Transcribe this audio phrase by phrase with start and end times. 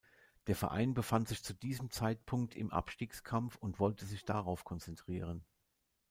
[0.47, 5.45] Der Verein befand sich zu diesem Zeitpunkt im Abstiegskampf und wollte sich darauf konzentrieren.